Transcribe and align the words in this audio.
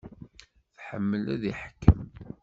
Tḥemmel 0.77 1.23
ad 1.33 1.41
teḥkem. 1.43 2.01